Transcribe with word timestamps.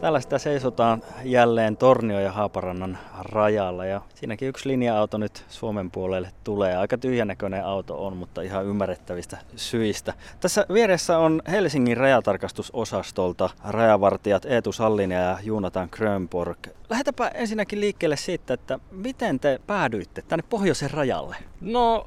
Täällä 0.00 0.20
sitä 0.20 0.38
seisotaan 0.38 1.02
jälleen 1.24 1.76
Tornio 1.76 2.20
ja 2.20 2.32
Haaparannan 2.32 2.98
rajalla 3.18 3.86
ja 3.86 4.00
siinäkin 4.14 4.48
yksi 4.48 4.68
linja-auto 4.68 5.18
nyt 5.18 5.44
Suomen 5.48 5.90
puolelle 5.90 6.30
tulee. 6.44 6.76
Aika 6.76 6.98
tyhjänäköinen 6.98 7.64
auto 7.64 8.06
on, 8.06 8.16
mutta 8.16 8.42
ihan 8.42 8.66
ymmärrettävistä 8.66 9.38
syistä. 9.56 10.14
Tässä 10.40 10.66
vieressä 10.72 11.18
on 11.18 11.42
Helsingin 11.50 11.96
rajatarkastusosastolta 11.96 13.50
rajavartijat 13.64 14.44
Eetu 14.44 14.72
Sallinen 14.72 15.24
ja 15.24 15.38
Juunatan 15.42 15.88
Grönborg. 15.92 16.58
Lähetäpä 16.90 17.28
ensinnäkin 17.28 17.80
liikkeelle 17.80 18.16
siitä, 18.16 18.54
että 18.54 18.78
miten 18.90 19.40
te 19.40 19.60
päädyitte 19.66 20.22
tänne 20.22 20.44
pohjoisen 20.50 20.90
rajalle? 20.90 21.36
No, 21.60 22.06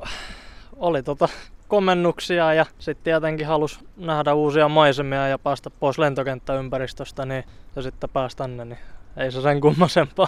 oli 0.75 1.03
tota 1.03 1.29
komennuksia 1.71 2.53
ja 2.53 2.65
sitten 2.79 3.03
tietenkin 3.03 3.47
halusi 3.47 3.79
nähdä 3.97 4.33
uusia 4.33 4.69
maisemia 4.69 5.27
ja 5.27 5.39
päästä 5.39 5.69
pois 5.69 5.97
lentokenttäympäristöstä 5.97 7.25
niin, 7.25 7.43
ja 7.75 7.81
sitten 7.81 8.09
päästä 8.09 8.43
tänne, 8.43 8.65
niin 8.65 8.79
ei 9.17 9.31
se 9.31 9.41
sen 9.41 9.61
kummasempaa. 9.61 10.27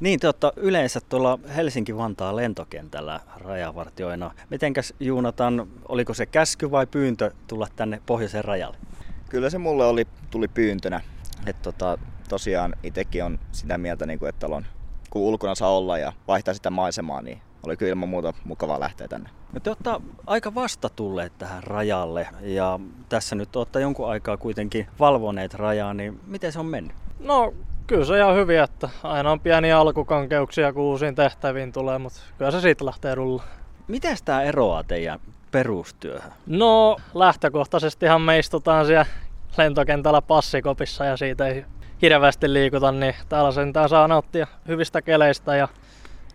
Niin, 0.00 0.20
te 0.20 0.26
olette 0.26 0.52
yleensä 0.56 1.00
tuolla 1.08 1.38
Helsinki-Vantaan 1.56 2.36
lentokentällä 2.36 3.20
rajavartioina. 3.36 4.30
Mitenkäs 4.50 4.94
Juunatan, 5.00 5.68
oliko 5.88 6.14
se 6.14 6.26
käsky 6.26 6.70
vai 6.70 6.86
pyyntö 6.86 7.30
tulla 7.46 7.68
tänne 7.76 8.02
pohjoisen 8.06 8.44
rajalle? 8.44 8.76
Kyllä 9.28 9.50
se 9.50 9.58
mulle 9.58 9.86
oli, 9.86 10.06
tuli 10.30 10.48
pyyntönä. 10.48 11.00
Että 11.46 11.62
tota, 11.62 11.98
tosiaan 12.28 12.74
itsekin 12.82 13.24
on 13.24 13.38
sitä 13.52 13.78
mieltä, 13.78 14.06
niin 14.06 14.18
kuin, 14.18 14.28
että 14.28 14.46
on, 14.46 14.66
kun 15.10 15.22
ulkona 15.22 15.54
saa 15.54 15.76
olla 15.76 15.98
ja 15.98 16.12
vaihtaa 16.28 16.54
sitä 16.54 16.70
maisemaa, 16.70 17.22
niin 17.22 17.42
oli 17.62 17.76
kyllä 17.76 17.90
ilman 17.90 18.08
muuta 18.08 18.32
mukavaa 18.44 18.80
lähteä 18.80 19.08
tänne. 19.08 19.30
No 19.52 19.60
te 19.60 19.70
olette 19.70 19.90
aika 20.26 20.54
vasta 20.54 20.88
tulleet 20.88 21.32
tähän 21.38 21.62
rajalle 21.62 22.28
ja 22.40 22.80
tässä 23.08 23.34
nyt 23.34 23.56
olette 23.56 23.80
jonkun 23.80 24.10
aikaa 24.10 24.36
kuitenkin 24.36 24.86
valvoneet 25.00 25.54
rajaa, 25.54 25.94
niin 25.94 26.20
miten 26.26 26.52
se 26.52 26.58
on 26.58 26.66
mennyt? 26.66 26.96
No 27.20 27.54
kyllä 27.86 28.04
se 28.04 28.18
ihan 28.18 28.34
hyvin, 28.34 28.60
että 28.60 28.88
aina 29.02 29.30
on 29.30 29.40
pieniä 29.40 29.78
alkukankeuksia, 29.78 30.72
kun 30.72 30.82
uusiin 30.82 31.14
tehtäviin 31.14 31.72
tulee, 31.72 31.98
mutta 31.98 32.20
kyllä 32.38 32.50
se 32.50 32.60
siitä 32.60 32.84
lähtee 32.84 33.14
rulla. 33.14 33.42
Miten 33.88 34.16
tämä 34.24 34.42
eroaa 34.42 34.84
teidän 34.84 35.20
perustyöhön? 35.50 36.32
No 36.46 36.96
lähtökohtaisestihan 37.14 38.22
me 38.22 38.38
istutaan 38.38 38.86
siellä 38.86 39.06
lentokentällä 39.58 40.22
passikopissa 40.22 41.04
ja 41.04 41.16
siitä 41.16 41.46
ei 41.46 41.64
hirveästi 42.02 42.52
liikuta, 42.52 42.92
niin 42.92 43.14
täällä 43.28 43.52
sentään 43.52 43.88
saa 43.88 44.08
nauttia 44.08 44.46
hyvistä 44.68 45.02
keleistä 45.02 45.56
ja 45.56 45.68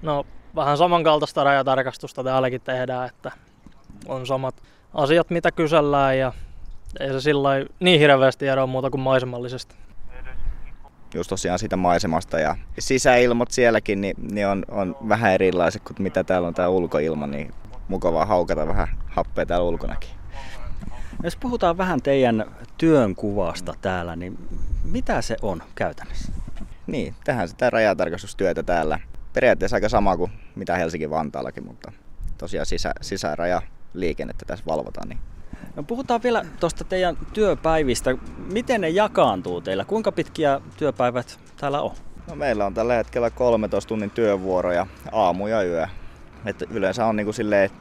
no 0.02 0.25
vähän 0.56 0.78
samankaltaista 0.78 1.44
rajatarkastusta 1.44 2.23
täälläkin 2.23 2.62
tehdään, 2.62 3.09
että 3.09 3.32
on 4.08 4.28
samat 4.28 4.56
asiat, 4.94 5.30
mitä 5.30 5.52
kysellään 5.52 6.18
ja 6.18 6.34
ei 7.00 7.12
se 7.12 7.22
sillä 7.22 7.50
niin 7.80 8.00
hirveästi 8.00 8.48
eroa 8.48 8.68
muuta 8.68 8.90
kuin 8.90 9.02
maisemallisesti. 9.02 9.76
Just 11.14 11.30
tosiaan 11.30 11.59
siitä 11.59 11.76
maisemasta 11.76 12.40
ja 12.40 12.56
sisäilmat 12.80 13.52
sielläkin 13.52 14.02
niin, 14.02 14.16
niin 14.31 14.48
on, 14.48 14.66
on 14.72 14.96
vähän 15.09 15.34
erilaiset 15.34 15.81
kuin 15.84 15.98
mitä 16.00 16.24
täällä 16.24 16.48
on 16.48 16.54
tämä 16.54 16.68
ulkoilma, 16.68 17.28
niin 17.28 17.54
mukavaa 17.88 18.26
haukata 18.26 18.68
vähän 18.68 18.88
happea 19.08 19.46
täällä 19.46 19.68
ulkonakin. 19.68 20.09
Jos 21.24 21.36
puhutaan 21.36 21.78
vähän 21.78 22.02
teidän 22.02 22.46
työnkuvasta 22.78 23.74
täällä, 23.81 24.16
niin 24.16 24.38
mitä 24.84 25.22
se 25.22 25.36
on 25.42 25.64
käytännössä? 25.76 26.31
Niin, 26.88 27.16
tähän 27.24 27.50
sitä 27.50 27.70
rajatarkastustyötä 27.70 28.64
täällä 28.64 29.00
periaatteessa 29.34 29.78
aika 29.78 29.89
sama 29.89 30.17
kuin 30.17 30.31
mitä 30.56 30.76
Helsingin 30.76 31.09
Vantaallakin, 31.09 31.66
mutta 31.66 31.92
tosiaan 32.38 32.66
sisä, 32.66 32.94
sisäraja 33.02 33.62
liikennettä 33.94 34.45
tässä 34.45 34.66
valvotaan. 34.67 35.09
Niin. 35.09 35.20
No 35.75 35.84
puhutaan 35.84 36.23
vielä 36.23 36.45
tuosta 36.59 36.84
teidän 36.84 37.17
työpäivistä. 37.34 38.16
Miten 38.53 38.81
ne 38.81 38.90
jakaantuu 38.90 39.62
teillä? 39.62 39.86
Kuinka 39.86 40.12
pitkiä 40.12 40.62
työpäivät 40.78 41.40
täällä 41.58 41.81
on? 41.81 41.92
No 42.30 42.36
meillä 42.36 42.66
on 42.66 42.73
tällä 42.73 42.94
hetkellä 42.94 43.30
13 43.30 43.88
tunnin 43.88 44.09
työvuoroja 44.09 44.88
aamu 45.12 45.47
ja 45.47 45.63
yö. 45.63 45.88
Et 46.46 46.62
yleensä 46.69 47.06
on 47.06 47.16
niinku 47.16 47.31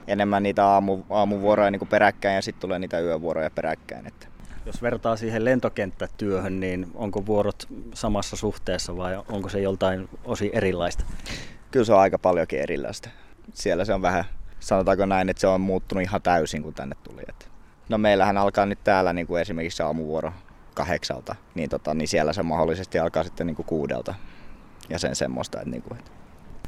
enemmän 0.06 0.42
niitä 0.42 0.66
aamu, 0.66 1.02
aamuvuoroja 1.10 1.70
niinku 1.70 1.86
peräkkäin 1.86 2.34
ja 2.34 2.42
sitten 2.42 2.60
tulee 2.60 2.78
niitä 2.78 3.00
yövuoroja 3.00 3.50
peräkkäin. 3.50 4.06
Että 4.06 4.26
jos 4.66 4.82
vertaa 4.82 5.16
siihen 5.16 5.44
lentokenttätyöhön, 5.44 6.60
niin 6.60 6.86
onko 6.94 7.26
vuorot 7.26 7.68
samassa 7.94 8.36
suhteessa 8.36 8.96
vai 8.96 9.22
onko 9.28 9.48
se 9.48 9.60
joltain 9.60 10.08
osin 10.24 10.50
erilaista? 10.52 11.04
Kyllä 11.70 11.86
se 11.86 11.92
on 11.92 12.00
aika 12.00 12.18
paljonkin 12.18 12.60
erilaista. 12.60 13.08
Siellä 13.54 13.84
se 13.84 13.94
on 13.94 14.02
vähän, 14.02 14.24
sanotaanko 14.60 15.06
näin, 15.06 15.28
että 15.28 15.40
se 15.40 15.46
on 15.46 15.60
muuttunut 15.60 16.02
ihan 16.02 16.22
täysin 16.22 16.62
kun 16.62 16.74
tänne 16.74 16.96
tuli. 17.02 17.22
No 17.88 17.98
meillähän 17.98 18.36
alkaa 18.36 18.66
nyt 18.66 18.84
täällä 18.84 19.12
niin 19.12 19.26
kuin 19.26 19.42
esimerkiksi 19.42 19.82
aamuvuoro 19.82 20.32
kahdeksalta, 20.74 21.34
niin, 21.54 21.70
tota, 21.70 21.94
niin 21.94 22.08
siellä 22.08 22.32
se 22.32 22.42
mahdollisesti 22.42 22.98
alkaa 22.98 23.24
sitten 23.24 23.46
niin 23.46 23.56
kuin 23.56 23.66
kuudelta 23.66 24.14
ja 24.88 24.98
sen 24.98 25.16
semmoista. 25.16 25.58
Että, 25.58 25.70
niin 25.70 25.82
kuin, 25.82 25.98
että 25.98 26.10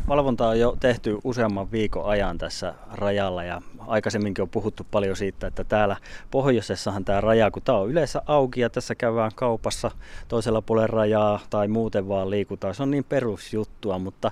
Valvonta 0.09 0.49
on 0.49 0.59
jo 0.61 0.77
tehty 0.81 1.19
useamman 1.25 1.73
viikon 1.73 2.07
ajan 2.07 2.39
tässä 2.39 2.75
rajalla 2.93 3.45
ja 3.45 3.63
aikaisemminkin 3.87 4.43
on 4.43 4.49
puhuttu 4.49 4.87
paljon 4.91 5.17
siitä, 5.17 5.47
että 5.47 5.65
täällä 5.65 5.97
pohjoisessahan 6.31 7.05
tämä 7.05 7.21
raja, 7.21 7.51
kun 7.51 7.63
tämä 7.63 7.79
on 7.79 7.91
yleensä 7.91 8.23
auki 8.27 8.61
ja 8.61 8.71
tässä 8.71 8.95
käydään 8.95 9.31
kaupassa 9.35 9.91
toisella 10.29 10.63
puolella 10.63 10.87
rajaa 10.87 11.41
tai 11.51 11.69
muuten 11.69 12.09
vaan 12.09 12.31
liikutaan, 12.31 12.75
se 12.75 12.83
on 12.83 12.91
niin 12.91 13.05
perusjuttua, 13.05 13.99
mutta 13.99 14.31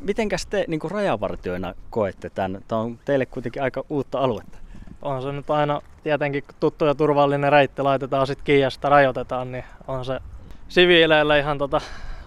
mitenkäs 0.00 0.46
te 0.46 0.64
niin 0.68 0.80
rajavartioina 0.90 1.74
koette 1.90 2.30
tämän? 2.30 2.60
Tämä 2.68 2.80
on 2.80 2.98
teille 3.04 3.26
kuitenkin 3.26 3.62
aika 3.62 3.84
uutta 3.88 4.18
aluetta. 4.18 4.58
On 5.02 5.22
se 5.22 5.32
nyt 5.32 5.50
aina 5.50 5.80
tietenkin 6.02 6.44
tuttu 6.60 6.84
ja 6.84 6.94
turvallinen 6.94 7.52
reitti 7.52 7.82
laitetaan 7.82 8.26
sitten 8.26 8.44
kiinni 8.44 8.62
ja 8.62 8.70
sitä 8.70 8.88
rajoitetaan, 8.88 9.52
niin 9.52 9.64
on 9.88 10.04
se 10.04 10.20
siviileille 10.68 11.38
ihan 11.38 11.58
tota 11.58 11.80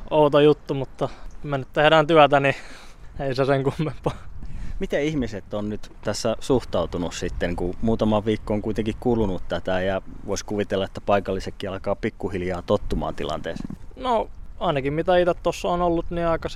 outo 0.10 0.40
juttu, 0.40 0.74
mutta 0.74 1.10
me 1.50 1.58
nyt 1.58 1.74
tehdään 1.74 2.08
työtä, 2.08 2.40
niin 2.40 2.56
ei 3.20 3.36
se 3.36 3.46
sen 3.46 3.64
kummempaa. 3.64 4.14
Miten 4.80 5.04
ihmiset 5.04 5.54
on 5.54 5.70
nyt 5.70 5.92
tässä 6.04 6.36
suhtautunut 6.40 7.14
sitten, 7.14 7.56
kun 7.56 7.76
muutama 7.82 8.26
viikko 8.26 8.54
on 8.54 8.62
kuitenkin 8.62 8.96
kulunut 9.00 9.44
tätä 9.48 9.82
ja 9.82 10.02
voisi 10.28 10.46
kuvitella, 10.46 10.86
että 10.86 11.02
paikallisetkin 11.02 11.70
alkaa 11.70 11.96
pikkuhiljaa 11.96 12.62
tottumaan 12.62 13.16
tilanteeseen? 13.16 13.78
No 13.96 14.30
ainakin 14.60 14.94
mitä 14.94 15.18
itse 15.18 15.34
tuossa 15.34 15.70
on 15.70 15.82
ollut, 15.82 16.12
niin 16.12 16.28
aika 16.28 16.50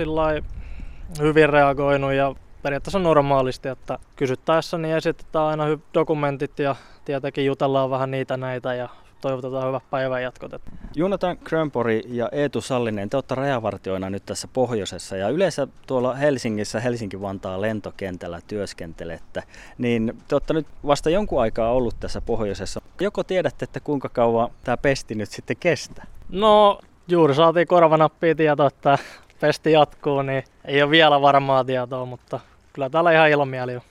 hyvin 1.19 1.49
reagoinut 1.49 2.13
ja 2.13 2.35
periaatteessa 2.63 2.99
normaalisti, 2.99 3.69
että 3.69 3.99
kysyttäessä 4.15 4.77
niin 4.77 4.95
esitetään 4.95 5.45
aina 5.45 5.63
dokumentit 5.93 6.59
ja 6.59 6.75
tietenkin 7.05 7.45
jutellaan 7.45 7.89
vähän 7.89 8.11
niitä 8.11 8.37
näitä 8.37 8.73
ja 8.73 8.89
toivotetaan 9.21 9.67
hyvät 9.67 9.83
päivän 9.89 10.23
jatkot. 10.23 10.51
Jonathan 10.95 11.37
Krönpori 11.37 12.01
ja 12.07 12.29
Eetu 12.31 12.61
Sallinen, 12.61 13.09
te 13.09 13.17
olette 13.17 13.35
rajavartioina 13.35 14.09
nyt 14.09 14.25
tässä 14.25 14.47
pohjoisessa 14.53 15.17
ja 15.17 15.29
yleensä 15.29 15.67
tuolla 15.87 16.13
Helsingissä, 16.13 16.79
Helsinki-Vantaan 16.79 17.61
lentokentällä 17.61 18.39
työskentelette, 18.47 19.43
niin 19.77 20.17
te 20.27 20.35
olette 20.35 20.53
nyt 20.53 20.67
vasta 20.85 21.09
jonkun 21.09 21.41
aikaa 21.41 21.71
ollut 21.71 21.95
tässä 21.99 22.21
pohjoisessa. 22.21 22.81
Joko 23.01 23.23
tiedätte, 23.23 23.63
että 23.63 23.79
kuinka 23.79 24.09
kauan 24.09 24.49
tämä 24.63 24.77
pesti 24.77 25.15
nyt 25.15 25.29
sitten 25.29 25.57
kestää? 25.59 26.05
No, 26.29 26.79
juuri 27.07 27.35
saatiin 27.35 27.67
korvanappia 27.67 28.35
tieto, 28.35 28.65
että 28.65 28.97
pesti 29.39 29.71
jatkuu, 29.71 30.21
niin 30.21 30.43
ei 30.65 30.83
ole 30.83 30.91
vielä 30.91 31.21
varmaa 31.21 31.63
tietoa, 31.63 32.05
mutta 32.05 32.39
kyllä 32.73 32.89
täällä 32.89 33.11
ihan 33.11 33.29
ilomieli 33.29 33.75
on. 33.75 33.81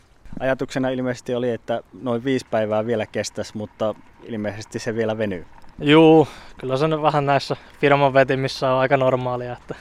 Ajatuksena 0.41 0.89
ilmeisesti 0.89 1.35
oli, 1.35 1.51
että 1.51 1.83
noin 2.03 2.25
viisi 2.25 2.47
päivää 2.51 2.87
vielä 2.87 3.07
kestäisi, 3.07 3.57
mutta 3.57 3.95
ilmeisesti 4.23 4.79
se 4.79 4.95
vielä 4.95 5.19
venyy. 5.19 5.47
Juu, 5.79 6.29
kyllä 6.59 6.77
se 6.77 6.89
nyt 6.89 7.03
vähän 7.03 7.27
näissä 7.27 7.57
firman 7.81 8.15
vetimissä 8.15 8.71
on 8.71 8.81
aika 8.81 8.97
normaalia, 8.97 9.53
että 9.53 9.75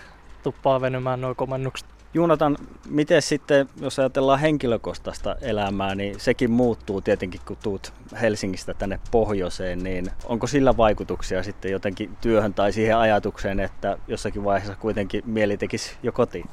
tuppaa 0.44 0.82
venymään 0.82 1.22
noin 1.22 1.36
komennukset. 1.36 1.88
Juunatan, 2.14 2.58
miten 2.90 3.22
sitten, 3.22 3.70
jos 3.82 4.00
ajatellaan 4.00 4.40
henkilökohtaista 4.40 5.36
elämää, 5.42 5.96
niin 5.96 6.20
sekin 6.20 6.52
muuttuu 6.52 7.02
tietenkin, 7.02 7.42
kun 7.48 7.58
tuut 7.64 7.94
Helsingistä 8.22 8.74
tänne 8.74 9.00
pohjoiseen, 9.12 9.84
niin 9.84 10.06
onko 10.26 10.48
sillä 10.48 10.78
vaikutuksia 10.78 11.44
sitten 11.44 11.72
jotenkin 11.72 12.18
työhön 12.22 12.54
tai 12.54 12.72
siihen 12.72 12.98
ajatukseen, 12.98 13.60
että 13.60 13.98
jossakin 14.08 14.44
vaiheessa 14.44 14.76
kuitenkin 14.76 15.24
mieli 15.26 15.58
tekisi 15.58 15.98
jo 16.04 16.12
kotiin? 16.12 16.46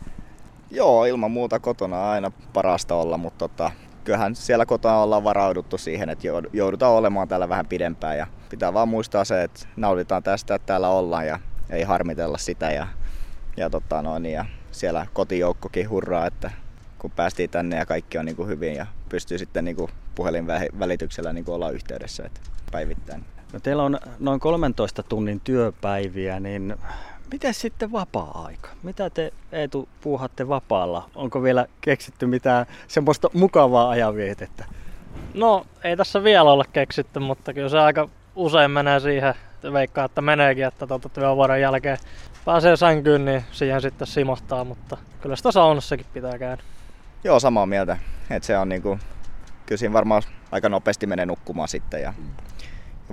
Joo, 0.70 1.04
ilman 1.04 1.30
muuta 1.30 1.60
kotona 1.60 2.00
on 2.00 2.08
aina 2.08 2.30
parasta 2.52 2.94
olla, 2.94 3.18
mutta 3.18 3.48
tota, 3.48 3.70
kyllähän 4.04 4.34
siellä 4.34 4.66
kotona 4.66 4.98
ollaan 4.98 5.24
varauduttu 5.24 5.78
siihen, 5.78 6.08
että 6.08 6.26
joudutaan 6.52 6.92
olemaan 6.92 7.28
täällä 7.28 7.48
vähän 7.48 7.66
pidempään 7.66 8.18
ja 8.18 8.26
pitää 8.50 8.74
vaan 8.74 8.88
muistaa 8.88 9.24
se, 9.24 9.42
että 9.42 9.66
nautitaan 9.76 10.22
tästä, 10.22 10.54
että 10.54 10.66
täällä 10.66 10.88
ollaan 10.88 11.26
ja 11.26 11.38
ei 11.70 11.82
harmitella 11.82 12.38
sitä 12.38 12.70
ja, 12.70 12.86
ja, 13.56 13.70
tota 13.70 14.02
noin, 14.02 14.26
ja 14.26 14.44
siellä 14.72 15.06
kotijoukkokin 15.12 15.90
hurraa, 15.90 16.26
että 16.26 16.50
kun 16.98 17.10
päästiin 17.10 17.50
tänne 17.50 17.76
ja 17.76 17.86
kaikki 17.86 18.18
on 18.18 18.24
niin 18.24 18.36
kuin 18.36 18.48
hyvin 18.48 18.74
ja 18.74 18.86
pystyy 19.08 19.38
sitten 19.38 19.64
niin 19.64 19.76
kuin 19.76 19.90
puhelin 20.14 20.46
välityksellä 20.78 21.32
niin 21.32 21.44
kuin 21.44 21.54
olla 21.54 21.70
yhteydessä 21.70 22.24
että 22.26 22.40
päivittäin. 22.72 23.24
No 23.52 23.60
teillä 23.60 23.82
on 23.82 23.98
noin 24.18 24.40
13 24.40 25.02
tunnin 25.02 25.40
työpäiviä, 25.40 26.40
niin 26.40 26.74
Miten 27.32 27.54
sitten 27.54 27.92
vapaa-aika? 27.92 28.68
Mitä 28.82 29.10
te 29.10 29.32
Eetu 29.52 29.88
puuhatte 30.00 30.48
vapaalla? 30.48 31.10
Onko 31.14 31.42
vielä 31.42 31.66
keksitty 31.80 32.26
mitään 32.26 32.66
semmoista 32.88 33.30
mukavaa 33.32 33.90
ajanvietettä? 33.90 34.64
No 35.34 35.66
ei 35.84 35.96
tässä 35.96 36.24
vielä 36.24 36.52
ole 36.52 36.64
keksitty, 36.72 37.20
mutta 37.20 37.52
kyllä 37.52 37.68
se 37.68 37.78
aika 37.78 38.08
usein 38.36 38.70
menee 38.70 39.00
siihen, 39.00 39.34
veikkaa, 39.72 40.04
että 40.04 40.22
meneekin, 40.22 40.64
että 40.64 40.86
tuota 40.86 41.08
työvuoron 41.08 41.60
jälkeen 41.60 41.98
pääsee 42.44 42.76
sänkyyn, 42.76 43.24
niin 43.24 43.44
siihen 43.52 43.80
sitten 43.80 44.06
simahtaa, 44.06 44.64
mutta 44.64 44.96
kyllä 45.20 45.36
sitä 45.36 45.52
saunassakin 45.52 46.06
pitää 46.12 46.38
käydä. 46.38 46.62
Joo, 47.24 47.40
samaa 47.40 47.66
mieltä. 47.66 47.98
Et 48.30 48.42
se 48.42 48.58
on 48.58 48.68
niinku, 48.68 48.98
kyllä 49.66 49.78
siinä 49.78 49.92
varmaan 49.92 50.22
aika 50.52 50.68
nopeasti 50.68 51.06
menee 51.06 51.26
nukkumaan 51.26 51.68
sitten 51.68 52.02
ja 52.02 52.14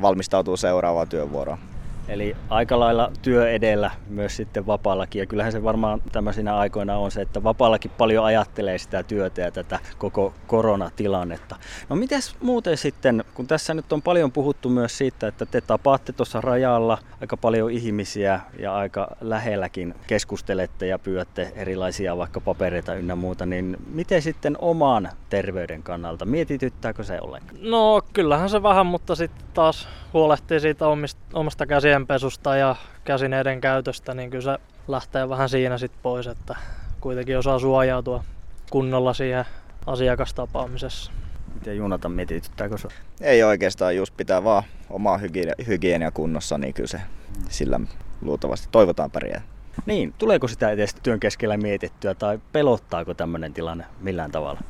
valmistautuu 0.02 0.58
seuraavaan 0.58 1.08
työvuoroon. 1.08 1.60
Eli 2.08 2.36
aika 2.50 2.80
lailla 2.80 3.12
työ 3.22 3.52
edellä 3.52 3.92
myös 4.10 4.36
sitten 4.36 4.68
vapaallakin. 4.68 5.20
Ja 5.20 5.26
kyllähän 5.26 5.52
se 5.52 5.64
varmaan 5.64 6.02
tämmöisinä 6.12 6.58
aikoina 6.58 6.98
on 6.98 7.12
se, 7.12 7.22
että 7.22 7.44
vapaallakin 7.44 7.92
paljon 7.98 8.26
ajattelee 8.26 8.78
sitä 8.78 9.04
työtä 9.04 9.42
ja 9.42 9.52
tätä 9.52 9.80
koko 9.98 10.34
koronatilannetta. 10.48 11.56
No 11.90 11.96
mites 11.96 12.36
muuten 12.42 12.78
sitten, 12.78 13.24
kun 13.34 13.48
tässä 13.48 13.74
nyt 13.74 13.94
on 13.94 14.02
paljon 14.02 14.32
puhuttu 14.32 14.70
myös 14.70 14.98
siitä, 14.98 15.28
että 15.28 15.46
te 15.46 15.62
tapaatte 15.62 16.14
tuossa 16.14 16.42
rajalla 16.42 16.98
aika 17.22 17.38
paljon 17.38 17.72
ihmisiä 17.72 18.40
ja 18.60 18.76
aika 18.76 19.08
lähelläkin 19.22 19.96
keskustelette 20.08 20.88
ja 20.88 21.00
pyötte 21.00 21.54
erilaisia 21.56 22.18
vaikka 22.18 22.42
papereita 22.42 22.96
ynnä 22.96 23.16
muuta, 23.16 23.46
niin 23.46 23.78
miten 23.94 24.22
sitten 24.22 24.58
oman 24.60 25.10
terveyden 25.30 25.84
kannalta? 25.84 26.26
Mietityttääkö 26.26 27.04
se 27.04 27.22
ollenkaan? 27.22 27.58
No 27.62 28.02
kyllähän 28.14 28.50
se 28.50 28.64
vähän, 28.64 28.86
mutta 28.86 29.16
sitten 29.16 29.46
taas 29.54 29.88
huolehtii 30.14 30.60
siitä 30.60 30.88
omista, 30.88 31.22
omasta 31.34 31.66
käsienpesusta 31.94 32.56
ja 32.56 32.76
käsineiden 33.04 33.62
käytöstä, 33.62 34.14
niin 34.14 34.30
kyllä 34.30 34.44
se 34.44 34.64
lähtee 34.88 35.30
vähän 35.30 35.50
siinä 35.50 35.78
sitten 35.78 36.00
pois, 36.04 36.28
että 36.28 36.56
kuitenkin 37.02 37.38
osaa 37.38 37.60
suojautua 37.60 38.24
kunnolla 38.70 39.14
siihen 39.14 39.46
asiakastapaamisessa. 39.86 41.12
Miten 41.54 41.78
Junata 41.78 42.10
mietityttääkö 42.10 42.78
se? 42.78 42.88
Ei 43.22 43.44
oikeastaan, 43.44 43.96
just 43.96 44.18
pitää 44.18 44.44
vaan 44.44 44.64
omaa 44.90 45.18
hygienia, 45.18 45.54
hygienia 45.68 46.12
kunnossa, 46.12 46.58
niin 46.58 46.74
kyllä 46.74 46.88
se 46.88 47.02
sillä 47.50 47.80
luultavasti 48.22 48.68
toivotaan 48.72 49.12
pärjää. 49.12 49.42
Niin, 49.86 50.14
tuleeko 50.18 50.48
sitä 50.48 50.70
edes 50.70 50.96
työn 51.04 51.20
keskellä 51.20 51.58
mietittyä 51.58 52.16
tai 52.16 52.40
pelottaako 52.52 53.14
tämmöinen 53.14 53.54
tilanne 53.54 53.86
millään 54.00 54.32
tavalla? 54.32 54.62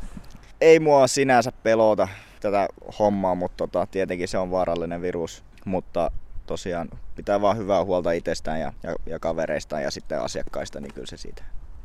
Ei 0.61 0.79
mua 0.79 1.07
sinänsä 1.07 1.51
pelota 1.51 2.07
tätä 2.39 2.67
hommaa, 2.99 3.35
mutta 3.35 3.57
tota, 3.57 3.87
tietenkin 3.91 4.27
se 4.27 4.37
on 4.37 4.51
vaarallinen 4.51 5.01
virus. 5.01 5.43
Mutta 5.65 6.11
tosiaan 6.45 6.89
pitää 7.15 7.41
vaan 7.41 7.57
hyvää 7.57 7.83
huolta 7.83 8.11
itsestään 8.11 8.59
ja, 8.59 8.73
ja, 8.83 8.95
ja 9.05 9.19
kavereistaan 9.19 9.83
ja 9.83 9.91
sitten 9.91 10.21
asiakkaista, 10.21 10.79
niin 10.79 10.93
kyllä 10.93 11.07
se 11.07 11.17
siitä. 11.17 11.43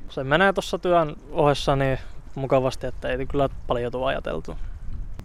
Se 0.09 0.25
menee 0.25 0.53
tuossa 0.53 0.79
työn 0.79 1.17
ohessa 1.31 1.77
niin 1.77 1.99
mukavasti, 2.35 2.87
että 2.87 3.09
ei 3.09 3.27
kyllä 3.27 3.49
paljon 3.67 3.93
tule 3.93 4.07
ajateltu. 4.07 4.57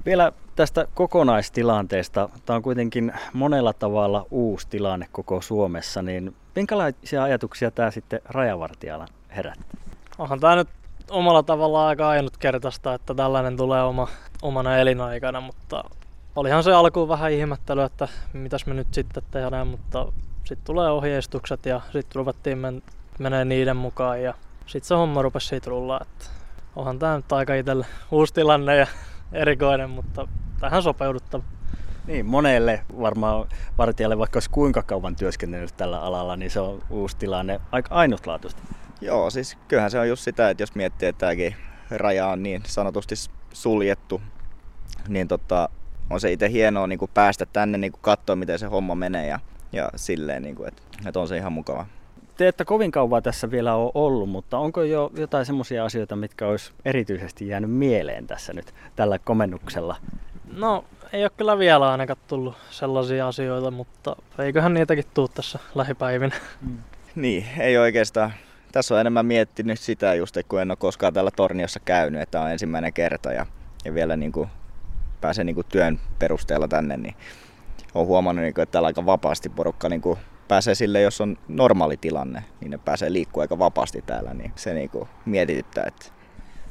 Vielä 0.05 0.31
tästä 0.55 0.87
kokonaistilanteesta. 0.93 2.29
Tämä 2.45 2.57
on 2.57 2.63
kuitenkin 2.63 3.13
monella 3.33 3.73
tavalla 3.73 4.25
uusi 4.31 4.67
tilanne 4.69 5.07
koko 5.11 5.41
Suomessa, 5.41 6.01
niin 6.01 6.35
minkälaisia 6.55 7.23
ajatuksia 7.23 7.71
tämä 7.71 7.91
sitten 7.91 8.21
rajavartijalla 8.25 9.05
herättää? 9.35 9.79
Onhan 10.17 10.39
tämä 10.39 10.55
nyt 10.55 10.69
omalla 11.09 11.43
tavallaan 11.43 11.87
aika 11.87 12.09
ainutkertaista, 12.09 12.93
että 12.93 13.15
tällainen 13.15 13.57
tulee 13.57 13.83
oma, 13.83 14.07
omana 14.41 14.77
elinaikana, 14.77 15.41
mutta 15.41 15.83
olihan 16.35 16.63
se 16.63 16.73
alkuun 16.73 17.07
vähän 17.07 17.31
ihmettely, 17.31 17.81
että 17.81 18.07
mitäs 18.33 18.65
me 18.65 18.73
nyt 18.73 18.93
sitten 18.93 19.23
tehdään, 19.31 19.67
mutta 19.67 20.05
sitten 20.43 20.65
tulee 20.65 20.89
ohjeistukset 20.89 21.65
ja 21.65 21.81
sitten 21.91 22.15
ruvettiin 22.15 22.57
men- 22.57 22.83
menee 23.19 23.45
niiden 23.45 23.77
mukaan 23.77 24.23
ja 24.23 24.33
sitten 24.65 24.87
se 24.87 24.95
homma 24.95 25.21
rupesi 25.21 25.47
siitä 25.47 25.69
rullaa, 25.69 26.01
että 26.01 26.25
onhan 26.75 26.99
tämä 26.99 27.15
nyt 27.15 27.31
aika 27.31 27.55
itselle 27.55 27.85
uusi 28.11 28.33
tilanne 28.33 28.75
ja 28.75 28.87
erikoinen, 29.33 29.89
mutta 29.89 30.27
tähän 30.59 30.83
sopeuduttava. 30.83 31.43
Niin, 32.07 32.25
monelle 32.25 32.81
varmaan 33.01 33.47
vartijalle, 33.77 34.17
vaikka 34.17 34.37
olisi 34.37 34.49
kuinka 34.49 34.83
kauan 34.83 35.15
työskennellyt 35.15 35.77
tällä 35.77 36.01
alalla, 36.01 36.35
niin 36.35 36.51
se 36.51 36.59
on 36.59 36.81
uusi 36.89 37.17
tilanne, 37.17 37.61
aika 37.71 37.95
ainutlaatuista. 37.95 38.61
Joo, 39.01 39.29
siis 39.29 39.57
kyllähän 39.67 39.91
se 39.91 39.99
on 39.99 40.09
just 40.09 40.23
sitä, 40.23 40.49
että 40.49 40.63
jos 40.63 40.75
miettii, 40.75 41.09
että 41.09 41.19
tämäkin 41.19 41.55
raja 41.89 42.27
on 42.27 42.43
niin 42.43 42.61
sanotusti 42.65 43.15
suljettu, 43.53 44.21
niin 45.07 45.27
tota, 45.27 45.69
on 46.13 46.19
se 46.19 46.31
itse 46.31 46.49
hienoa 46.49 46.87
niin 46.87 46.99
kuin 46.99 47.11
päästä 47.13 47.45
tänne 47.45 47.77
niin 47.77 47.91
kuin 47.91 48.01
katsoa, 48.01 48.35
miten 48.35 48.59
se 48.59 48.65
homma 48.65 48.95
menee 48.95 49.27
ja, 49.27 49.39
ja 49.71 49.89
silleen, 49.95 50.43
niin 50.43 50.55
kuin, 50.55 50.67
että, 50.67 50.81
että 51.07 51.19
on 51.19 51.27
se 51.27 51.37
ihan 51.37 51.53
mukava. 51.53 51.85
Te 52.37 52.47
ette 52.47 52.65
kovin 52.65 52.91
kauan 52.91 53.23
tässä 53.23 53.51
vielä 53.51 53.75
ole 53.75 53.91
ollut, 53.93 54.29
mutta 54.29 54.57
onko 54.57 54.83
jo 54.83 55.11
jotain 55.17 55.45
semmoisia 55.45 55.85
asioita, 55.85 56.15
mitkä 56.15 56.47
olisi 56.47 56.71
erityisesti 56.85 57.47
jäänyt 57.47 57.71
mieleen 57.71 58.27
tässä 58.27 58.53
nyt 58.53 58.73
tällä 58.95 59.19
komennuksella? 59.19 59.95
No, 60.53 60.85
ei 61.13 61.23
ole 61.23 61.31
kyllä 61.37 61.57
vielä 61.57 61.91
ainakaan 61.91 62.19
tullut 62.27 62.55
sellaisia 62.69 63.27
asioita, 63.27 63.71
mutta 63.71 64.15
eiköhän 64.39 64.73
niitäkin 64.73 65.05
tuu 65.13 65.27
tässä 65.27 65.59
lähipäivinä. 65.75 66.35
Mm. 66.61 66.77
Niin, 67.15 67.45
ei 67.59 67.77
oikeastaan. 67.77 68.33
Tässä 68.71 68.95
on 68.95 69.01
enemmän 69.01 69.25
miettinyt 69.25 69.79
sitä 69.79 70.13
just, 70.13 70.37
kun 70.47 70.61
en 70.61 70.71
ole 70.71 70.77
koskaan 70.77 71.13
täällä 71.13 71.31
Torniossa 71.31 71.79
käynyt, 71.79 72.21
että 72.21 72.41
on 72.41 72.51
ensimmäinen 72.51 72.93
kerta 72.93 73.33
ja, 73.33 73.45
ja 73.85 73.93
vielä 73.93 74.15
niin 74.15 74.31
kuin 74.31 74.49
pääsee 75.23 75.43
niin 75.43 75.55
kuin 75.55 75.67
työn 75.71 75.99
perusteella 76.19 76.67
tänne, 76.67 76.97
niin 76.97 77.15
olen 77.93 78.07
huomannut, 78.07 78.43
niin 78.43 78.53
kuin, 78.53 78.63
että 78.63 78.71
täällä 78.71 78.87
aika 78.87 79.05
vapaasti 79.05 79.49
porukka 79.49 79.89
niin 79.89 80.01
kuin 80.01 80.19
pääsee 80.47 80.75
sille, 80.75 81.01
jos 81.01 81.21
on 81.21 81.37
normaali 81.47 81.97
tilanne, 81.97 82.43
niin 82.61 82.71
ne 82.71 82.77
pääsee 82.77 83.13
liikkua 83.13 83.43
aika 83.43 83.59
vapaasti 83.59 84.01
täällä, 84.01 84.33
niin 84.33 84.51
se 84.55 84.73
niin 84.73 84.89
kuin 84.89 85.09
mietityttää. 85.25 85.83
Että... 85.87 86.05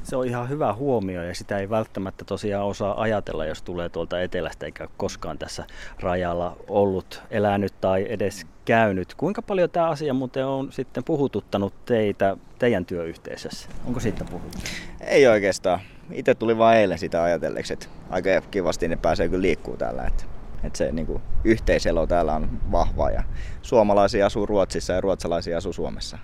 Se 0.03 0.15
on 0.15 0.27
ihan 0.27 0.49
hyvä 0.49 0.73
huomio 0.73 1.23
ja 1.23 1.35
sitä 1.35 1.57
ei 1.57 1.69
välttämättä 1.69 2.25
tosiaan 2.25 2.65
osaa 2.65 3.01
ajatella, 3.01 3.45
jos 3.45 3.61
tulee 3.61 3.89
tuolta 3.89 4.21
etelästä 4.21 4.65
eikä 4.65 4.87
koskaan 4.97 5.37
tässä 5.37 5.65
rajalla 5.99 6.57
ollut, 6.67 7.21
elänyt 7.31 7.73
tai 7.81 8.05
edes 8.09 8.45
käynyt. 8.65 9.15
Kuinka 9.15 9.41
paljon 9.41 9.69
tämä 9.69 9.89
asia 9.89 10.13
muuten 10.13 10.45
on 10.45 10.71
sitten 10.71 11.03
puhututtanut 11.03 11.85
teitä 11.85 12.37
teidän 12.59 12.85
työyhteisössä? 12.85 13.69
Onko 13.85 13.99
siitä 13.99 14.25
puhuttu? 14.25 14.57
Ei 15.01 15.27
oikeastaan. 15.27 15.79
Itse 16.11 16.35
tuli 16.35 16.57
vain 16.57 16.79
eilen 16.79 16.99
sitä 16.99 17.23
ajatelleeksi, 17.23 17.73
että 17.73 17.87
aika 18.09 18.29
kivasti 18.51 18.87
ne 18.87 18.95
pääsee 18.95 19.29
kyllä 19.29 19.41
liikkuu 19.41 19.77
täällä. 19.77 20.03
Että, 20.03 20.23
että 20.63 20.77
se 20.77 20.91
niin 20.91 21.07
kuin, 21.07 21.21
yhteiselo 21.43 22.07
täällä 22.07 22.33
on 22.33 22.49
vahva 22.71 23.09
ja 23.09 23.23
suomalaisia 23.61 24.25
asuu 24.25 24.45
Ruotsissa 24.45 24.93
ja 24.93 25.01
ruotsalaisia 25.01 25.57
asuu 25.57 25.73
Suomessa. 25.73 26.17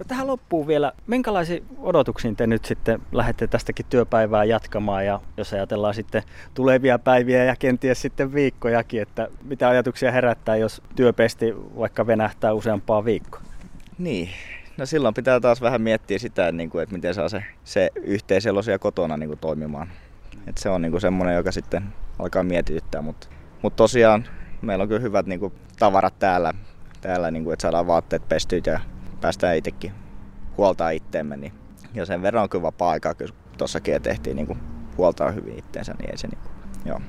No 0.00 0.04
tähän 0.08 0.26
loppuun 0.26 0.66
vielä, 0.66 0.92
minkälaisiin 1.06 1.64
odotuksiin 1.78 2.36
te 2.36 2.46
nyt 2.46 2.64
sitten 2.64 3.02
lähdette 3.12 3.46
tästäkin 3.46 3.86
työpäivää 3.90 4.44
jatkamaan 4.44 5.06
ja 5.06 5.20
jos 5.36 5.52
ajatellaan 5.52 5.94
sitten 5.94 6.22
tulevia 6.54 6.98
päiviä 6.98 7.44
ja 7.44 7.56
kenties 7.56 8.02
sitten 8.02 8.34
viikkojakin, 8.34 9.02
että 9.02 9.28
mitä 9.44 9.68
ajatuksia 9.68 10.12
herättää, 10.12 10.56
jos 10.56 10.82
työpesti 10.96 11.54
vaikka 11.56 12.06
venähtää 12.06 12.52
useampaa 12.52 13.04
viikkoa? 13.04 13.40
Niin, 13.98 14.28
no 14.76 14.86
silloin 14.86 15.14
pitää 15.14 15.40
taas 15.40 15.60
vähän 15.60 15.82
miettiä 15.82 16.18
sitä, 16.18 16.52
niin 16.52 16.70
että 16.82 16.94
miten 16.94 17.14
saa 17.14 17.28
se, 17.28 17.44
se 17.64 17.90
yhteiselo 18.02 18.62
siellä 18.62 18.78
kotona 18.78 19.16
niin 19.16 19.28
kuin 19.28 19.40
toimimaan. 19.40 19.88
Et 20.46 20.58
se 20.58 20.68
on 20.68 20.82
niin 20.82 20.92
kuin 20.92 21.00
semmoinen, 21.00 21.36
joka 21.36 21.52
sitten 21.52 21.82
alkaa 22.18 22.42
mietityttää, 22.42 23.02
mutta, 23.02 23.28
mutta 23.62 23.76
tosiaan 23.76 24.24
meillä 24.62 24.82
on 24.82 24.88
kyllä 24.88 25.00
hyvät 25.00 25.26
niin 25.26 25.40
kuin, 25.40 25.52
tavarat 25.78 26.18
täällä, 26.18 26.54
täällä 27.00 27.30
niin 27.30 27.44
kuin, 27.44 27.52
että 27.52 27.62
saadaan 27.62 27.86
vaatteet 27.86 28.28
pestyt 28.28 28.66
ja 28.66 28.80
päästään 29.20 29.56
itsekin 29.56 29.92
huoltaa 30.56 30.90
itteemme. 30.90 31.36
Niin, 31.36 31.52
ja 31.94 32.06
sen 32.06 32.22
verran 32.22 32.42
on 32.42 32.48
kyllä 32.48 32.62
vapaa 32.62 32.90
aikaa, 32.90 33.14
kun 33.14 33.28
tuossakin 33.58 34.02
tehtiin 34.02 34.36
niin 34.36 34.46
kuin, 34.46 34.58
huoltaa 34.96 35.30
hyvin 35.30 35.58
itteensä, 35.58 35.94
niin 35.98 36.10
ei 36.10 36.18
se 36.18 36.28
niin 36.28 36.38
kuin, 36.42 36.52
joo. 36.84 37.00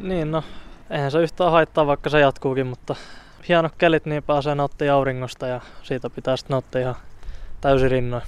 Niin 0.00 0.30
no, 0.30 0.44
eihän 0.90 1.10
se 1.10 1.22
yhtään 1.22 1.52
haittaa, 1.52 1.86
vaikka 1.86 2.10
se 2.10 2.20
jatkuukin, 2.20 2.66
mutta 2.66 2.96
hienot 3.48 3.74
kelit, 3.78 4.06
niin 4.06 4.22
pääsee 4.22 4.54
nauttimaan 4.54 4.94
auringosta 4.94 5.46
ja 5.46 5.60
siitä 5.82 6.10
pitää 6.10 6.36
sitten 6.36 6.54
nauttia 6.54 6.80
ihan 6.80 6.94
täysin 7.60 7.90
rinnoin. 7.90 8.22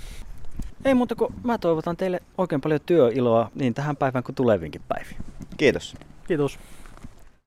Ei 0.84 0.94
muuta 0.94 1.14
kuin 1.14 1.34
mä 1.44 1.58
toivotan 1.58 1.96
teille 1.96 2.20
oikein 2.38 2.60
paljon 2.60 2.80
työiloa 2.86 3.50
niin 3.54 3.74
tähän 3.74 3.96
päivään 3.96 4.24
kuin 4.24 4.34
tulevinkin 4.34 4.82
päiviin. 4.88 5.16
Kiitos. 5.56 5.94
Kiitos. 6.28 6.58